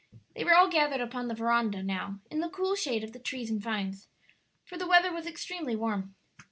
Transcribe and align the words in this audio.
They 0.35 0.43
were 0.43 0.55
all 0.55 0.67
gathered 0.67 0.99
upon 0.99 1.27
the 1.27 1.35
veranda 1.35 1.83
now 1.83 2.21
in 2.31 2.39
the 2.39 2.49
cool 2.49 2.73
shade 2.73 3.03
of 3.03 3.13
the 3.13 3.19
trees 3.19 3.51
and 3.51 3.61
vines, 3.61 4.07
for 4.65 4.75
the 4.75 4.87
weather 4.87 5.13
was 5.13 5.27
extremely 5.27 5.75
warm. 5.75 6.15